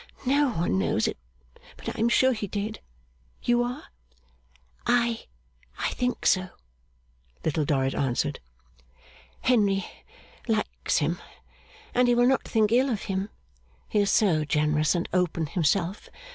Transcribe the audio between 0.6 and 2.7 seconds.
knows it, but I am sure he